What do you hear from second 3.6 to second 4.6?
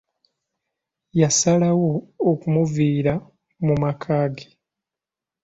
mu maka ge.